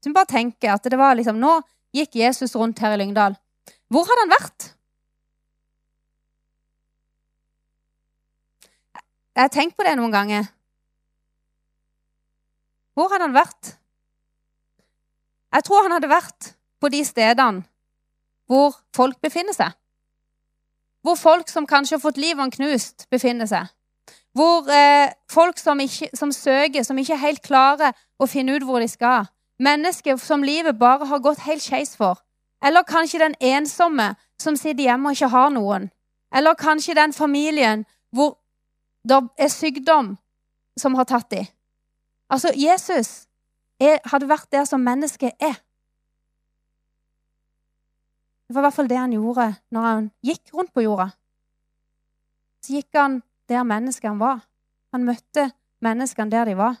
[0.00, 1.58] Så vi bare tenker at det var liksom, Nå
[1.96, 3.36] gikk Jesus rundt her i Lyngdal.
[3.92, 4.72] Hvor hadde han vært?
[9.36, 10.46] Jeg har tenkt på det noen ganger.
[12.96, 13.74] Hvor hadde han vært?
[15.52, 17.64] Jeg tror han hadde vært på de stedene
[18.46, 19.74] hvor folk befinner seg.
[21.04, 23.68] Hvor folk som kanskje har fått livet knust, befinner seg.
[24.36, 28.82] Hvor eh, folk som, ikke, som, søker, som ikke helt klare å finne ut hvor
[28.84, 29.30] de skal.
[29.62, 32.20] Mennesker som livet bare har gått helt skeis for.
[32.64, 35.88] Eller kanskje den ensomme som sitter hjemme og ikke har noen.
[36.34, 38.36] Eller kanskje den familien hvor
[39.08, 40.16] det er sykdom
[40.76, 41.46] som har tatt dem.
[42.28, 43.28] Altså, Jesus
[43.80, 45.54] er, hadde vært der som mennesket er.
[48.46, 51.08] Det var i hvert fall det han gjorde når han gikk rundt på jorda.
[52.62, 54.42] Så gikk han der menneskene var.
[54.92, 55.50] Han møtte
[55.84, 56.76] menneskene der de var.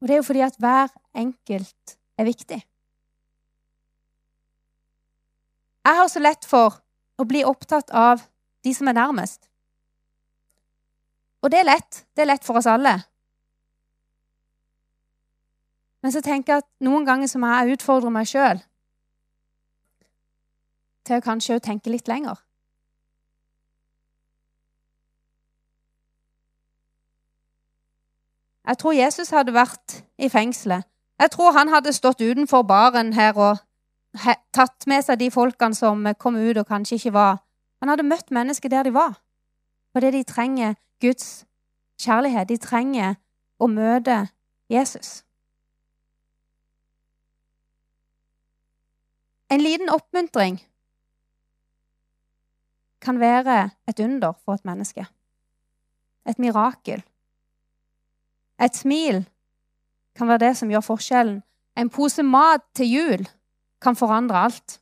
[0.00, 2.60] Og det er jo fordi at hver enkelt er viktig.
[5.84, 6.80] Jeg har så lett for
[7.20, 8.22] å bli opptatt av
[8.64, 9.48] de som er nærmest.
[11.44, 12.04] Og det er lett.
[12.16, 12.98] Det er lett for oss alle.
[16.04, 18.60] Men så tenker jeg at noen ganger så må jeg utfordre meg sjøl
[21.04, 22.43] til å kanskje tenke litt lenger.
[28.66, 30.84] Jeg tror Jesus hadde vært i fengselet.
[31.20, 33.60] Jeg tror han hadde stått utenfor baren her og
[34.54, 37.42] tatt med seg de folkene som kom ut og kanskje ikke var
[37.82, 39.18] Han hadde møtt mennesker der de var,
[39.92, 41.44] fordi de trenger Guds
[42.00, 42.48] kjærlighet.
[42.48, 43.18] De trenger
[43.60, 44.28] å møte
[44.72, 45.20] Jesus.
[49.52, 50.62] En liten oppmuntring
[53.04, 55.04] kan være et under for et menneske.
[56.24, 57.04] Et mirakel.
[58.60, 59.24] Et smil
[60.14, 61.42] kan være det som gjør forskjellen.
[61.78, 63.26] En pose mat til jul
[63.82, 64.80] kan forandre alt.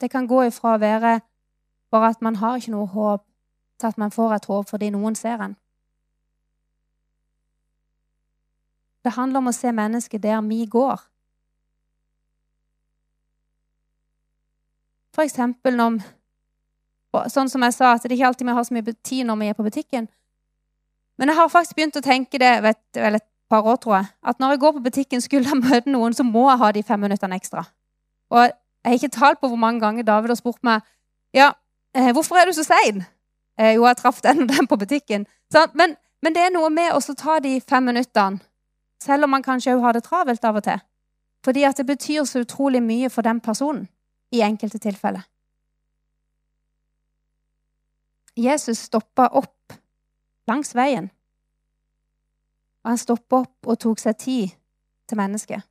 [0.00, 1.20] Det kan gå ifra å være
[1.90, 3.24] bare at man har ikke noe håp,
[3.80, 5.56] til at man får et håp fordi noen ser en.
[9.04, 11.00] Det handler om å se mennesket der vi går.
[15.14, 16.00] For eksempel om,
[17.32, 19.46] Sånn som jeg sa, at det ikke alltid vi har så mye tid når vi
[19.48, 20.06] er på butikken.
[21.18, 24.10] Men jeg har faktisk begynt å tenke det vet, vel et par år, tror jeg,
[24.22, 26.82] at når jeg går på butikken skulle jeg møte noen, så må jeg ha de
[26.86, 27.64] fem minuttene ekstra.
[28.30, 30.84] Og jeg har ikke talt på hvor mange ganger David har spurt meg
[31.36, 31.52] ja,
[31.96, 33.02] eh, hvorfor er du så sein.
[33.58, 35.26] Eh, jo, jeg traff den og den på butikken.
[35.74, 38.40] Men, men, det er noe med å ta de fem minuttene,
[39.02, 40.80] selv om man kanskje har det travelt av og til.
[41.44, 43.88] Fordi at det betyr så utrolig mye for den personen
[44.34, 45.22] i enkelte tilfeller.
[48.38, 49.57] Jesus stoppa opp
[50.48, 51.10] langs veien.
[52.84, 54.54] Og han stoppa opp og tok seg tid
[55.08, 55.64] til mennesket.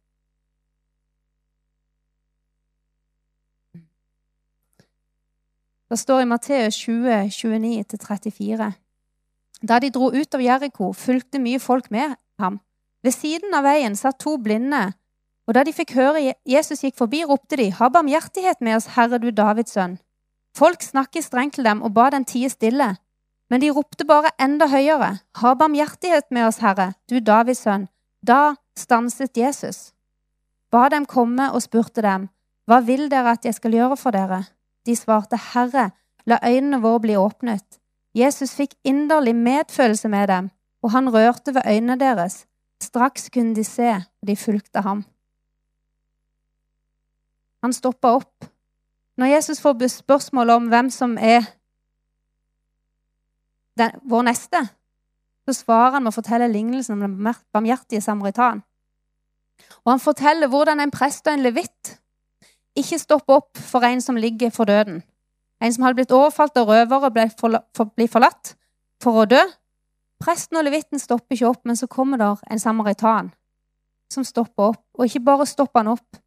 [5.88, 8.72] Det står i Matteus 20, 29-34.
[9.64, 12.60] Da de dro ut av Jeriko, fulgte mye folk med ham.
[13.04, 14.90] Ved siden av veien satt to blinde,
[15.48, 19.20] og da de fikk høre Jesus gikk forbi, ropte de, Ha barmhjertighet med oss, Herre
[19.24, 19.96] du Davids sønn.
[20.58, 22.98] Folk snakket strengt til dem og ba dem tie stille.
[23.50, 27.88] Men de ropte bare enda høyere, Ha barmhjertighet med oss, Herre, du Davids sønn.
[28.22, 29.94] Da stanset Jesus.
[30.72, 32.30] Ba dem komme og spurte dem,
[32.68, 34.44] Hva vil dere at jeg skal gjøre for dere?
[34.86, 35.92] De svarte, Herre,
[36.26, 37.80] la øynene våre bli åpnet.
[38.16, 40.50] Jesus fikk inderlig medfølelse med dem,
[40.84, 42.46] og han rørte ved øynene deres.
[42.84, 45.06] Straks kunne de se, og de fulgte ham.
[47.64, 48.46] Han stoppa opp.
[49.18, 51.57] Når Jesus får spørsmål om hvem som er
[53.78, 54.64] den, vår neste,
[55.48, 58.64] så svarer han med å fortelle lignelsen om den barmhjertige samaritan.
[59.86, 61.98] Og han forteller hvordan en prest og en levitt
[62.78, 65.02] ikke stopper opp for en som ligger for døden.
[65.64, 67.26] En som hadde blitt overfalt av røvere ble,
[68.12, 68.54] forlatt
[69.02, 69.42] for å dø.
[70.22, 73.32] Presten og levitten stopper ikke opp, men så kommer der en samaritan
[74.14, 74.84] som stopper opp.
[74.98, 76.20] Og ikke bare stopper han opp,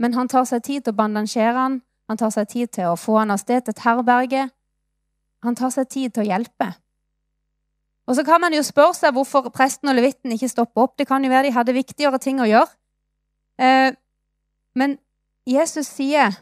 [0.00, 2.98] men han tar seg tid til å bandasjere han, han tar seg tid til å
[3.00, 4.48] få han av sted til et herberge.
[5.44, 6.68] Han tar seg tid til å hjelpe.
[8.06, 10.94] Og så kan man jo spørre seg hvorfor presten og levitten ikke stopper opp.
[10.98, 12.70] Det kan jo være de hadde viktigere ting å gjøre.
[13.58, 13.90] Eh,
[14.78, 14.98] men
[15.46, 16.36] Jesus sier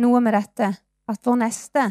[0.00, 0.70] noe med dette,
[1.08, 1.90] at vår neste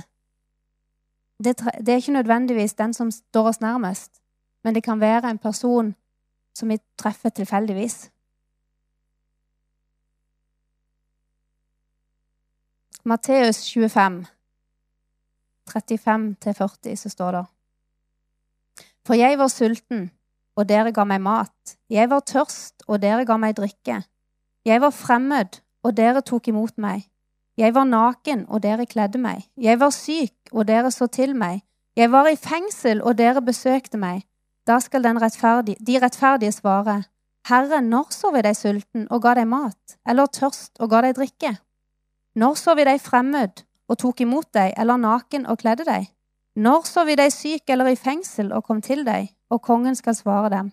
[1.44, 4.22] det, det, er ikke nødvendigvis den som står oss nærmest,
[4.64, 5.96] men det kan være en person
[6.56, 8.10] som vi treffer tilfeldigvis.
[13.04, 14.26] Matteus 25,
[15.70, 17.42] 35-40, så står det
[19.08, 20.12] for jeg var sulten,
[20.58, 21.76] og dere ga meg mat.
[21.90, 24.02] Jeg var tørst, og dere ga meg drikke.
[24.66, 27.04] Jeg var fremmed, og dere tok imot meg.
[27.58, 29.44] Jeg var naken, og dere kledde meg.
[29.58, 31.62] Jeg var syk, og dere så til meg.
[31.96, 34.24] Jeg var i fengsel, og dere besøkte meg.
[34.68, 37.04] Da skal rettferdige, de rettferdige svare,
[37.50, 41.18] Herre, når så vi deg sulten og ga deg mat, eller tørst og ga deg
[41.18, 41.58] drikke?
[42.40, 46.08] Når så vi deg fremmed og tok imot deg, eller naken og kledde deg?
[46.56, 49.32] Når så vi deg syk eller i fengsel og kom til deg?
[49.50, 50.72] Og kongen skal svare dem.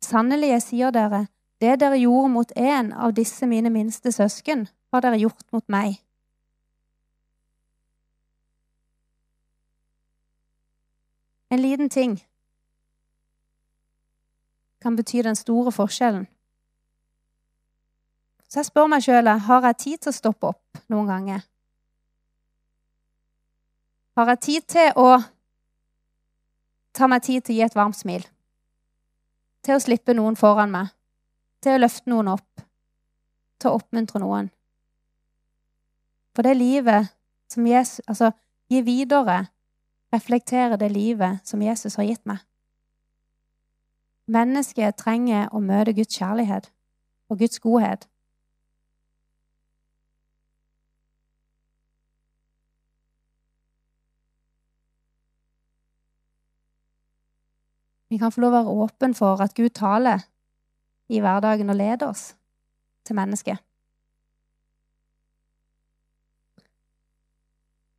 [0.00, 1.26] Sannelig, jeg sier dere,
[1.60, 5.98] det dere gjorde mot en av disse mine minste søsken, har dere gjort mot meg.
[11.50, 12.18] En liten ting
[14.80, 16.26] kan bety den store forskjellen.
[18.48, 21.42] Så jeg spør meg sjøl har jeg tid til å stoppe opp noen ganger.
[24.18, 25.10] Har jeg tid til å
[26.98, 28.24] ta meg tid til å gi et varmt smil.
[29.62, 30.88] Til å slippe noen foran meg.
[31.62, 32.64] Til å løfte noen opp.
[33.62, 34.48] Til å oppmuntre noen.
[36.34, 37.12] For det livet
[37.46, 38.32] som Jesus Altså,
[38.66, 39.52] gi videre,
[40.10, 42.42] reflektere det livet som Jesus har gitt meg.
[44.26, 46.72] Mennesket trenger å møte Guds kjærlighet
[47.30, 48.10] og Guds godhet.
[58.08, 60.24] Vi kan få lov å være åpen for at Gud taler
[61.08, 62.32] i hverdagen og leder oss
[63.04, 63.60] til mennesket.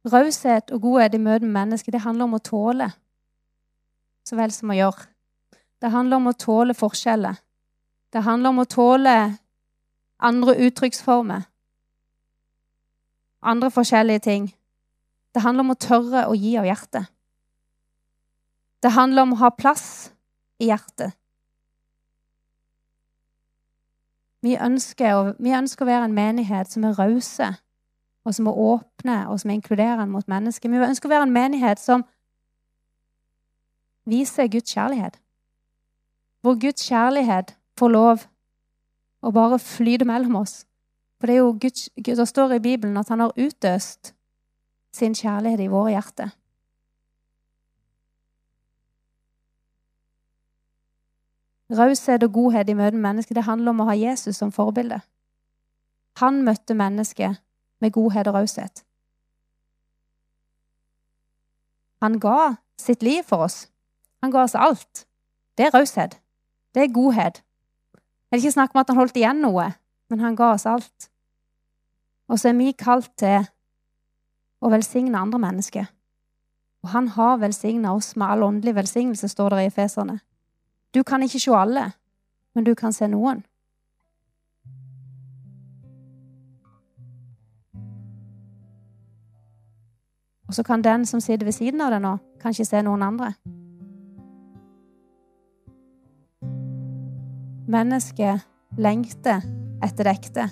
[0.09, 2.89] Raushet og godhet i møte med mennesket det handler om å tåle
[4.25, 5.07] så vel som å gjøre.
[5.81, 7.37] Det handler om å tåle forskjeller.
[8.13, 9.15] Det handler om å tåle
[10.19, 11.45] andre uttrykksformer.
[13.41, 14.49] Andre forskjellige ting.
[15.33, 17.07] Det handler om å tørre å gi av hjertet.
[18.83, 20.11] Det handler om å ha plass
[20.59, 21.15] i hjertet.
[24.41, 27.49] Vi ønsker, vi ønsker å være en menighet som er rause,
[28.23, 30.71] og som er åpne, og som er inkluderende mot mennesker.
[30.71, 32.05] Vi ønsker å være en menighet som
[34.07, 35.19] viser Guds kjærlighet.
[36.41, 38.25] Hvor Guds kjærlighet får lov
[39.19, 40.63] å bare flyte mellom oss.
[41.19, 44.13] For det er jo Guds, det står i Bibelen at han har utøst
[44.95, 46.31] sin kjærlighet i våre hjerter.
[51.69, 55.01] Raushet og godhet i møte med mennesker det handler om å ha Jesus som forbilde.
[56.19, 57.37] Han møtte mennesket
[57.79, 58.83] med godhet og raushet.
[62.01, 63.67] Han ga sitt liv for oss.
[64.23, 65.05] Han ga oss alt.
[65.57, 66.17] Det er raushet.
[66.73, 67.43] Det er godhet.
[67.93, 69.71] Jeg vil ikke snakke om at han holdt igjen noe,
[70.09, 71.09] men han ga oss alt.
[72.29, 73.47] Og så er vi kalt til
[74.61, 75.87] å velsigne andre mennesker.
[76.83, 80.19] Og han har velsigna oss med all åndelig velsignelse, står det i Efeserne.
[80.93, 81.91] Du kan ikke se alle,
[82.55, 83.43] men du kan se noen.
[90.49, 93.33] Og så kan den som sitter ved siden av deg nå, kanskje se noen andre.
[97.69, 98.41] Mennesket
[98.81, 99.45] lengter
[99.85, 100.47] etter det ekte.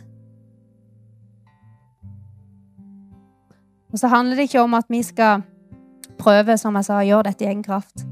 [3.90, 5.42] Og så handler det ikke om at vi skal
[6.20, 8.07] prøve, som jeg sa, gjøre dette i egen kraft.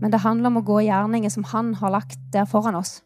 [0.00, 3.00] Men det handler om å gå i gjerninger som han har lagt der foran oss.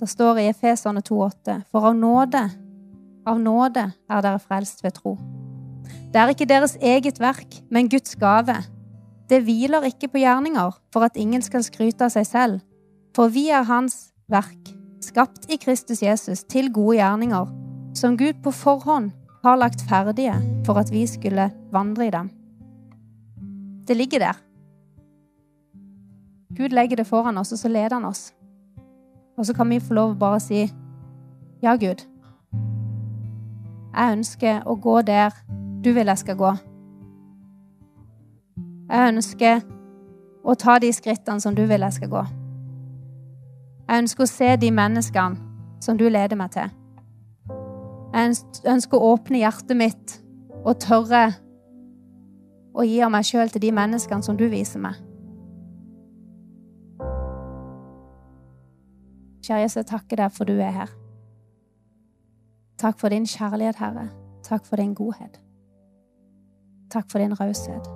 [0.00, 2.40] Det står i Efeserne 2,8.: For av nåde,
[3.28, 5.18] av nåde er dere frelst ved tro.
[6.10, 8.56] Det er ikke deres eget verk, men Guds gave.
[9.28, 12.60] Det hviler ikke på gjerninger, for at ingen skal skryte av seg selv.
[13.14, 14.72] For vi er Hans verk,
[15.04, 17.46] skapt i Kristus Jesus til gode gjerninger,
[17.94, 19.12] som Gud på forhånd
[19.44, 20.34] har lagt ferdige
[20.66, 22.39] for at vi skulle vandre i dem.
[23.90, 24.32] Det ligger der.
[26.54, 28.34] Gud legger det foran oss, og så leder han oss.
[29.38, 30.60] Og så kan vi få lov å bare si
[31.62, 32.04] ja, Gud.
[33.90, 35.34] Jeg ønsker å gå der
[35.82, 36.52] du vil jeg skal gå.
[38.94, 39.66] Jeg ønsker
[40.46, 42.24] å ta de skrittene som du vil jeg skal gå.
[43.90, 46.70] Jeg ønsker å se de menneskene som du leder meg til.
[48.14, 48.38] Jeg
[48.70, 50.20] ønsker å åpne hjertet mitt
[50.62, 51.32] og tørre
[52.74, 54.98] og gi av meg sjøl til de menneskene som du viser meg.
[59.44, 60.90] Kjære Jesus, jeg takker deg for du er her.
[62.80, 64.08] Takk for din kjærlighet, Herre.
[64.46, 65.40] Takk for din godhet.
[66.90, 67.90] Takk for din raushet.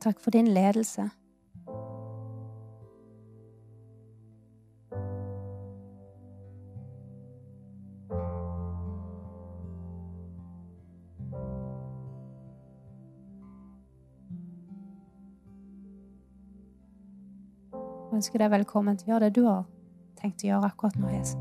[0.00, 1.10] Takk for din ledelse.
[18.18, 19.66] Ønsker deg velkommen til å gjøre det du har
[20.18, 21.38] tenkt å gjøre akkurat nå, Jesus.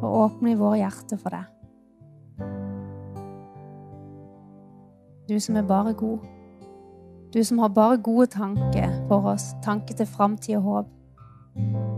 [0.00, 1.50] Og åpne i våre hjerter for deg.
[5.28, 6.24] Du som er bare god.
[7.34, 11.93] Du som har bare gode tanker for oss, tanker til framtid og håp.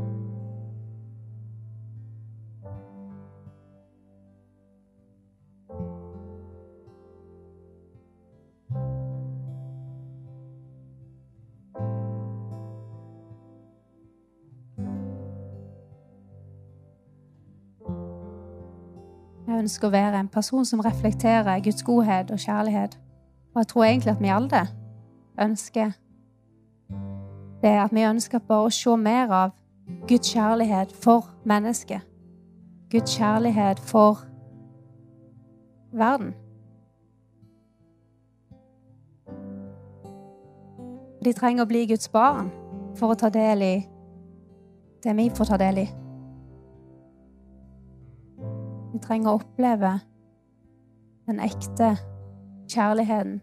[19.67, 22.99] Ønsker å være en person som reflekterer Guds godhet og kjærlighet.
[23.55, 24.63] Og jeg tror egentlig at vi alle
[25.43, 25.93] ønsker
[27.63, 27.73] det.
[27.73, 29.55] At vi ønsker bare å se mer av
[30.07, 32.07] Guds kjærlighet for mennesket.
[32.91, 34.23] Guds kjærlighet for
[35.93, 36.35] verden.
[41.25, 42.53] De trenger å bli Guds barn
[42.95, 43.77] for å ta del i
[45.03, 46.06] det vi får ta del i.
[48.97, 49.91] Vi trenger å oppleve
[51.29, 51.91] den ekte
[52.73, 53.43] kjærligheten.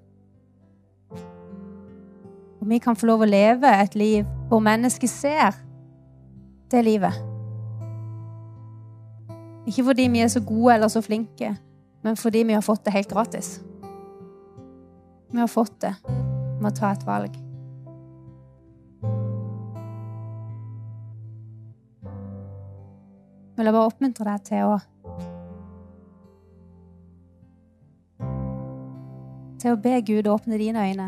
[2.57, 5.59] Og vi kan få lov å leve et liv hvor mennesket ser
[6.73, 7.19] det livet.
[9.69, 11.51] Ikke fordi vi er så gode eller så flinke,
[12.01, 13.59] men fordi vi har fått det helt gratis.
[15.29, 17.37] Vi har fått det med å ta et valg.
[23.53, 24.81] Jeg vil bare oppmuntre deg til å
[29.63, 31.05] Til å be Gud åpne dine øyne.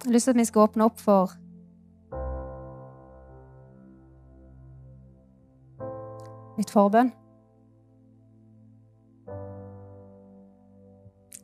[0.00, 1.34] Jeg har lyst til at vi skal åpne opp for
[6.56, 7.12] litt forbønn.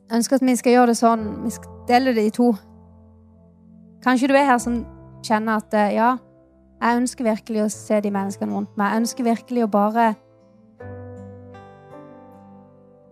[0.09, 2.49] Jeg ønsker at vi skal gjøre det sånn Vi skal dele det i to.
[4.01, 4.81] Kanskje du er her som
[5.21, 6.15] kjenner at eh, ja,
[6.81, 8.89] jeg ønsker virkelig å se de menneskene rundt meg.
[8.89, 10.07] Jeg ønsker virkelig å bare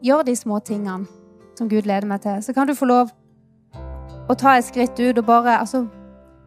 [0.01, 1.05] gjøre de små tingene
[1.57, 2.41] som Gud leder meg til.
[2.43, 3.13] Så kan du få lov
[4.29, 5.87] å ta et skritt ut og bare altså,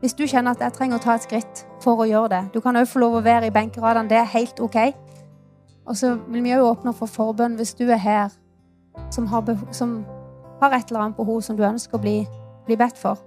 [0.02, 2.60] Hvis du kjenner at jeg trenger å ta et skritt for å gjøre det Du
[2.60, 4.08] kan òg få lov å være i benkeradene.
[4.10, 4.78] Det er helt OK.
[5.86, 8.30] Og så vil vi òg åpne for forbønn hvis du er her
[9.10, 10.02] som har, som
[10.60, 12.26] har, et eller annet behov som du ønsker å bli,
[12.66, 13.18] bli bedt for.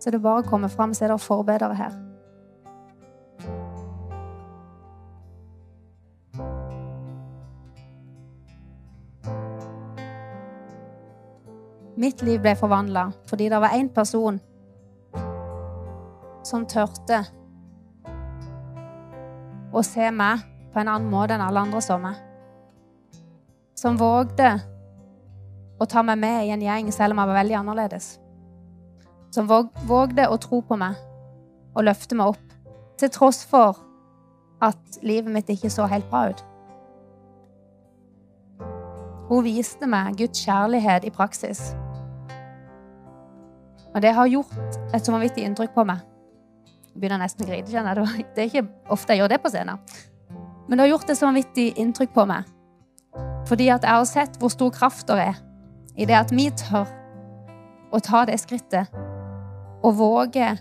[0.00, 2.09] Så det bare å komme fram, så er det forbedere her.
[12.00, 14.38] Mitt liv ble forvandla fordi det var én person
[16.46, 17.18] som tørte
[19.76, 22.16] å se meg på en annen måte enn alle andre så meg.
[23.76, 24.54] Som vågde
[25.80, 28.08] å ta meg med i en gjeng selv om jeg var veldig annerledes.
[29.34, 30.96] Som vågde å tro på meg
[31.76, 32.56] og løfte meg opp,
[32.98, 33.78] til tross for
[34.60, 36.42] at livet mitt ikke så helt bra ut.
[39.30, 41.70] Hun viste meg Guds kjærlighet i praksis.
[43.94, 46.04] Og det har gjort et så vanvittig inntrykk på meg.
[46.90, 47.66] Jeg begynner nesten å grine.
[47.70, 48.26] kjenner jeg.
[48.34, 49.78] Det er ikke ofte jeg gjør det på scenen.
[50.68, 52.48] Men det har gjort et så vanvittig inntrykk på meg.
[53.50, 55.38] Fordi at jeg har sett hvor stor kraft det er
[55.96, 56.86] i det at vi tør
[57.90, 58.92] å ta det skrittet
[59.82, 60.52] og våge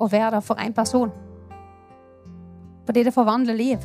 [0.00, 1.12] å være der for én person.
[2.86, 3.84] Fordi det forvandler liv.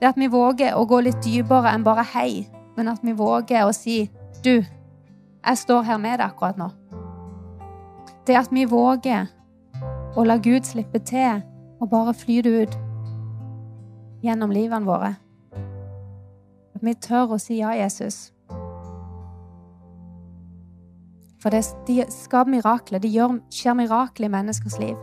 [0.00, 2.46] Det at vi våger å gå litt dypere enn bare hei,
[2.76, 4.06] men at vi våger å si
[4.40, 6.70] du, jeg står her med deg akkurat nå.
[8.26, 9.28] Det at vi våger
[10.16, 11.40] å la Gud slippe til
[11.80, 12.76] og bare flyte ut
[14.24, 15.14] gjennom livene våre.
[16.76, 18.30] At vi tør å si ja, Jesus.
[21.40, 23.00] For det, de skaper mirakler.
[23.00, 23.12] Det
[23.54, 24.98] skjer mirakler i menneskers liv.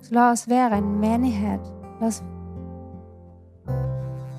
[0.00, 1.66] Så la oss være en menighet
[2.00, 2.22] la oss,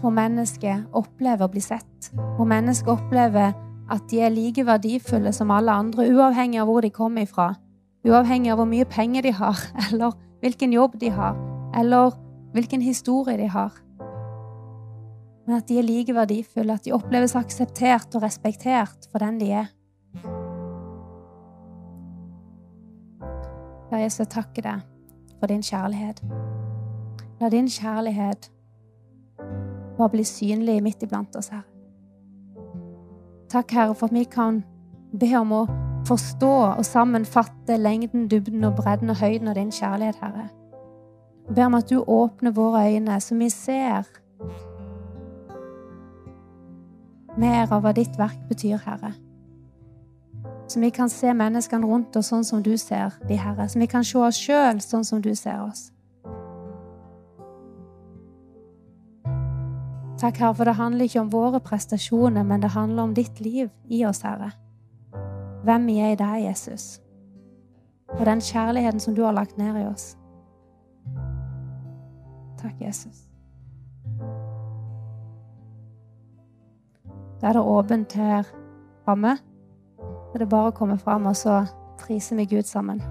[0.02, 2.10] hvor mennesket opplever å bli sett.
[2.38, 3.54] Hvor mennesket opplever
[3.92, 7.54] at de er like verdifulle som alle andre, uavhengig av hvor de kommer ifra.
[8.08, 11.38] Uavhengig av hvor mye penger de har, eller hvilken jobb de har,
[11.78, 12.16] eller
[12.56, 13.76] hvilken historie de har.
[15.48, 19.52] Men at de er like verdifulle, at de oppleves akseptert og respektert for den de
[19.64, 19.70] er.
[23.92, 24.86] La Jesus takke deg
[25.40, 26.22] for din kjærlighet.
[27.42, 28.48] La din kjærlighet
[29.98, 31.66] bare bli synlig midt iblant oss, her.
[33.52, 34.64] Takk, Herre, for at vi kan
[35.20, 35.66] be om å
[36.08, 40.48] forstå og sammenfatte lengden, dybden og bredden og høyden av din kjærlighet, Herre.
[41.48, 44.08] Jeg ber om at du åpner våre øyne, så vi ser
[47.38, 49.12] mer av hva ditt verk betyr, Herre.
[50.68, 53.68] Så vi kan se menneskene rundt oss sånn som du ser de, Herre.
[53.68, 55.90] Så vi kan se oss sjøl sånn som du ser oss.
[60.22, 63.70] Takk, Herre, for det handler ikke om våre prestasjoner, men det handler om ditt liv
[63.90, 64.52] i oss, Herre.
[65.66, 67.02] Hvem vi er i deg, Jesus.
[68.20, 70.18] Og den kjærligheten som du har lagt ned i oss.
[72.62, 73.26] Takk, Jesus.
[77.42, 78.46] Da er det åpent her
[79.06, 79.38] framme.
[80.34, 81.64] Det er bare å komme fram, og så
[81.98, 83.02] priser vi Gud sammen.